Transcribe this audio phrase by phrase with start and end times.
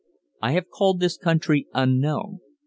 [0.41, 2.39] I have called this country unknown.